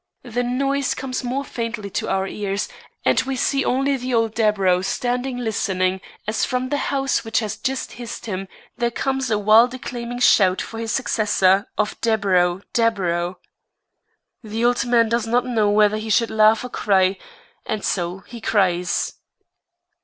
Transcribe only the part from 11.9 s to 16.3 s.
"Deburau! Deburau!" The old man does not know whether he